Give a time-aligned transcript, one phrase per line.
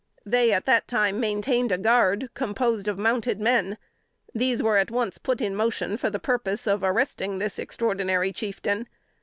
[0.25, 3.77] They at that time maintained a guard, composed of mounted men:
[4.33, 8.87] these were at once put in motion for the purpose of arresting this extraordinary chieftain.